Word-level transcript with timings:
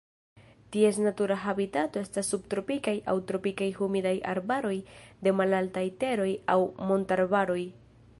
Ties 0.75 0.95
natura 1.07 1.35
habitato 1.41 2.01
estas 2.05 2.31
subtropikaj 2.33 2.95
aŭ 3.13 3.15
tropikaj 3.31 3.67
humidaj 3.81 4.15
arbaroj 4.33 4.75
de 5.29 5.35
malaltaj 5.43 5.85
teroj 6.05 6.29
aŭ 6.55 6.61
montararbaroj. 6.93 7.61